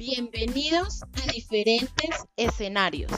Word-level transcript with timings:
Bienvenidos 0.00 1.02
a 1.02 1.30
diferentes 1.30 2.24
escenarios. 2.38 3.12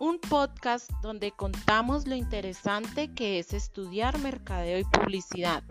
Un 0.00 0.18
podcast 0.18 0.90
donde 1.02 1.30
contamos 1.30 2.06
lo 2.06 2.14
interesante 2.14 3.12
que 3.12 3.38
es 3.38 3.52
estudiar 3.52 4.16
mercadeo 4.20 4.78
y 4.78 4.84
publicidad. 4.84 5.62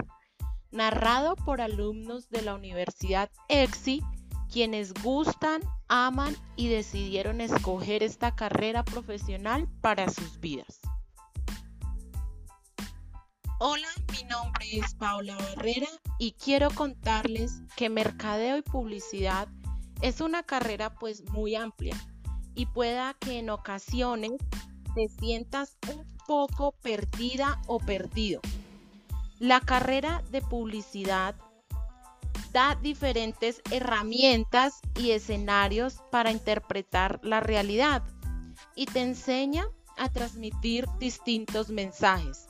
Narrado 0.69 1.35
por 1.35 1.61
alumnos 1.61 2.29
de 2.29 2.43
la 2.43 2.53
Universidad 2.53 3.31
EXI, 3.49 4.03
quienes 4.51 4.93
gustan, 4.93 5.63
aman 5.87 6.37
y 6.55 6.67
decidieron 6.67 7.41
escoger 7.41 8.03
esta 8.03 8.35
carrera 8.35 8.85
profesional 8.85 9.67
para 9.81 10.11
sus 10.11 10.39
vidas. 10.39 10.79
Hola, 13.59 13.87
mi 14.11 14.23
nombre 14.29 14.77
es 14.77 14.93
Paula 14.93 15.35
Barrera 15.37 15.87
y 16.19 16.33
quiero 16.33 16.69
contarles 16.69 17.63
que 17.75 17.89
mercadeo 17.89 18.57
y 18.57 18.61
publicidad 18.61 19.47
es 20.03 20.19
una 20.19 20.43
carrera 20.43 20.93
pues 20.93 21.23
muy 21.31 21.55
amplia 21.55 21.95
y 22.55 22.65
pueda 22.65 23.13
que 23.13 23.39
en 23.39 23.49
ocasiones 23.49 24.33
te 24.93 25.07
sientas 25.07 25.77
un 25.95 26.05
poco 26.27 26.73
perdida 26.73 27.61
o 27.67 27.79
perdido. 27.79 28.41
La 29.39 29.61
carrera 29.61 30.21
de 30.29 30.41
publicidad 30.41 31.35
da 32.51 32.75
diferentes 32.75 33.61
herramientas 33.71 34.81
y 34.99 35.11
escenarios 35.11 36.03
para 36.11 36.31
interpretar 36.31 37.21
la 37.23 37.39
realidad 37.39 38.03
y 38.75 38.87
te 38.87 39.01
enseña 39.01 39.65
a 39.97 40.09
transmitir 40.09 40.85
distintos 40.99 41.69
mensajes. 41.69 42.47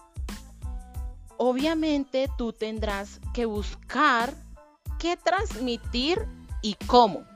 Obviamente 1.37 2.29
tú 2.35 2.51
tendrás 2.51 3.21
que 3.31 3.45
buscar 3.45 4.33
qué 4.97 5.17
transmitir 5.17 6.27
y 6.63 6.73
cómo 6.87 7.31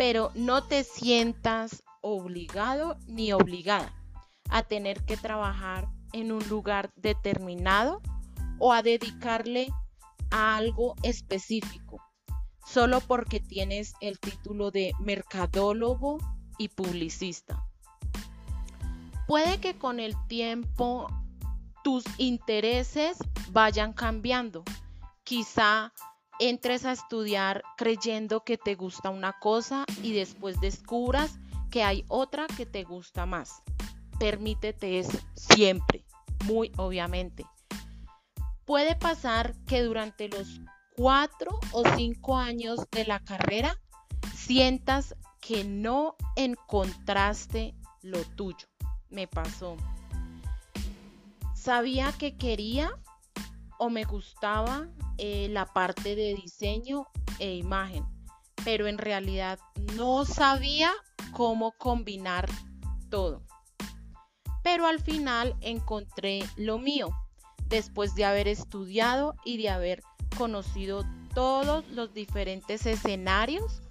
pero 0.00 0.32
no 0.34 0.64
te 0.64 0.82
sientas 0.82 1.82
obligado 2.00 2.96
ni 3.06 3.34
obligada 3.34 3.92
a 4.48 4.62
tener 4.62 5.04
que 5.04 5.18
trabajar 5.18 5.88
en 6.14 6.32
un 6.32 6.48
lugar 6.48 6.90
determinado 6.96 8.00
o 8.58 8.72
a 8.72 8.80
dedicarle 8.80 9.68
a 10.30 10.56
algo 10.56 10.94
específico, 11.02 12.00
solo 12.66 13.02
porque 13.02 13.40
tienes 13.40 13.92
el 14.00 14.18
título 14.18 14.70
de 14.70 14.92
mercadólogo 15.00 16.16
y 16.56 16.68
publicista. 16.68 17.62
Puede 19.28 19.60
que 19.60 19.76
con 19.76 20.00
el 20.00 20.14
tiempo 20.28 21.08
tus 21.84 22.04
intereses 22.16 23.18
vayan 23.50 23.92
cambiando. 23.92 24.64
Quizá 25.24 25.92
entres 26.40 26.84
a 26.84 26.92
estudiar 26.92 27.62
creyendo 27.76 28.44
que 28.44 28.56
te 28.56 28.74
gusta 28.74 29.10
una 29.10 29.34
cosa 29.38 29.84
y 30.02 30.12
después 30.12 30.60
descubras 30.60 31.38
que 31.70 31.84
hay 31.84 32.04
otra 32.08 32.46
que 32.56 32.66
te 32.66 32.82
gusta 32.82 33.26
más. 33.26 33.62
Permítete 34.18 34.98
eso 34.98 35.18
siempre, 35.34 36.04
muy 36.46 36.72
obviamente. 36.76 37.44
Puede 38.64 38.96
pasar 38.96 39.54
que 39.66 39.82
durante 39.82 40.28
los 40.28 40.60
cuatro 40.96 41.58
o 41.72 41.82
cinco 41.96 42.36
años 42.36 42.80
de 42.90 43.04
la 43.04 43.20
carrera 43.20 43.76
sientas 44.34 45.14
que 45.40 45.64
no 45.64 46.16
encontraste 46.36 47.74
lo 48.02 48.22
tuyo. 48.24 48.66
Me 49.08 49.26
pasó. 49.26 49.76
Sabía 51.54 52.12
que 52.12 52.36
quería 52.36 52.90
o 53.78 53.90
me 53.90 54.04
gustaba 54.04 54.88
eh, 55.22 55.48
la 55.50 55.66
parte 55.66 56.16
de 56.16 56.34
diseño 56.34 57.06
e 57.38 57.54
imagen, 57.54 58.06
pero 58.64 58.86
en 58.86 58.96
realidad 58.96 59.58
no 59.94 60.24
sabía 60.24 60.90
cómo 61.32 61.72
combinar 61.72 62.48
todo. 63.10 63.42
Pero 64.62 64.86
al 64.86 64.98
final 64.98 65.54
encontré 65.60 66.40
lo 66.56 66.78
mío, 66.78 67.10
después 67.66 68.14
de 68.14 68.24
haber 68.24 68.48
estudiado 68.48 69.34
y 69.44 69.58
de 69.58 69.68
haber 69.68 70.02
conocido 70.38 71.04
todos 71.34 71.86
los 71.88 72.14
diferentes 72.14 72.86
escenarios 72.86 73.82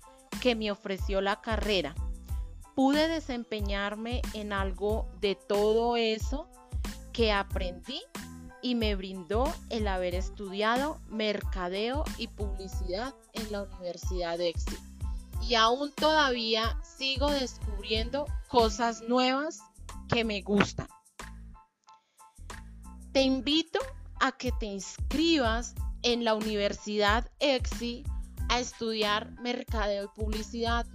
que 0.42 0.56
me 0.56 0.72
ofreció 0.72 1.22
la 1.22 1.42
carrera. 1.42 1.94
Pude 2.75 3.08
desempeñarme 3.08 4.24
en 4.34 4.52
algo 4.52 5.08
de 5.22 5.36
todo 5.36 5.96
eso 5.96 6.50
que 7.14 7.31
aprendí 7.31 8.02
y 8.62 8.75
me 8.75 8.96
brindó 8.96 9.52
el 9.70 9.88
haber 9.88 10.16
estudiado 10.16 11.00
mercadeo 11.08 12.03
y 12.18 12.28
publicidad 12.28 13.14
en 13.34 13.52
la 13.52 13.64
Universidad 13.64 14.38
de. 14.38 14.53
Y 15.42 15.56
aún 15.56 15.92
todavía 15.94 16.78
sigo 16.84 17.31
descubriendo 17.31 18.25
cosas 18.48 19.02
nuevas 19.03 19.59
que 20.09 20.24
me 20.24 20.42
gustan. 20.42 20.88
Te 23.14 23.22
invito 23.22 23.80
a 24.19 24.34
que 24.34 24.52
te 24.52 24.66
inscribas 24.66 25.75
en 26.03 26.24
la 26.24 26.34
Universidad 26.36 27.31
EXI 27.40 28.03
a 28.50 28.59
estudiar 28.59 29.31
mercadeo 29.42 30.06
y 30.06 30.19
publicidad. 30.19 30.86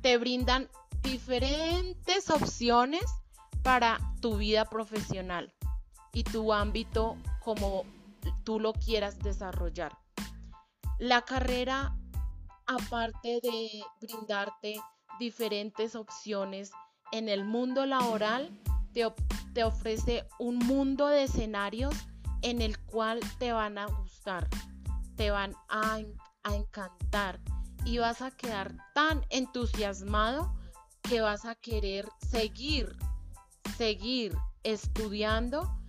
Te 0.00 0.16
brindan 0.16 0.68
diferentes 1.02 2.30
opciones 2.30 3.02
para 3.62 3.98
tu 4.20 4.36
vida 4.36 4.64
profesional 4.64 5.52
y 6.12 6.24
tu 6.24 6.52
ámbito 6.52 7.16
como 7.42 7.84
tú 8.44 8.60
lo 8.60 8.72
quieras 8.72 9.18
desarrollar. 9.18 9.96
La 10.98 11.22
carrera, 11.22 11.96
aparte 12.66 13.40
de 13.42 13.82
brindarte 14.00 14.80
diferentes 15.18 15.94
opciones 15.94 16.72
en 17.12 17.28
el 17.28 17.44
mundo 17.44 17.86
laboral, 17.86 18.50
te, 18.92 19.64
ofrece 19.64 20.26
un 20.38 20.58
mundo 20.58 21.08
de 21.08 21.24
escenarios 21.24 21.94
en 22.42 22.60
el 22.60 22.78
cual 22.86 23.20
te 23.38 23.52
van 23.52 23.78
a 23.78 23.86
gustar, 23.86 24.48
te 25.16 25.30
van 25.30 25.54
a, 25.68 26.00
a 26.42 26.54
encantar 26.54 27.40
y 27.84 27.98
vas 27.98 28.22
a 28.22 28.30
quedar 28.30 28.74
tan 28.94 29.24
entusiasmado 29.30 30.54
que 31.02 31.20
vas 31.20 31.44
a 31.44 31.54
querer 31.54 32.08
seguir, 32.30 32.96
seguir 33.76 34.36
estudiando 34.62 35.79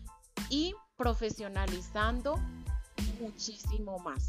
y 0.52 0.76
profesionalizando 0.98 2.38
muchísimo 3.20 3.98
más. 4.00 4.28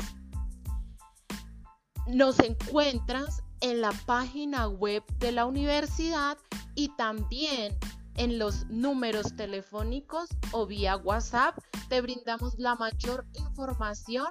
Nos 2.06 2.38
encuentras 2.38 3.43
en 3.60 3.83
la 3.83 3.93
página 4.06 4.69
web 4.69 5.05
de 5.19 5.33
la 5.33 5.44
universidad 5.44 6.38
y 6.75 6.88
también 6.97 7.77
en 8.16 8.38
los 8.38 8.66
números 8.66 9.37
telefónicos 9.37 10.28
o 10.53 10.66
vía 10.66 10.97
WhatsApp 10.97 11.59
te 11.88 12.00
brindamos 12.00 12.59
la 12.59 12.75
mayor 12.75 13.27
información 13.34 14.27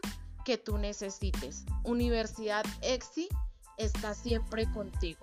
que 0.45 0.57
tú 0.57 0.77
necesites. 0.77 1.65
Universidad 1.83 2.65
EXI 2.81 3.27
está 3.77 4.13
siempre 4.13 4.71
contigo. 4.71 5.21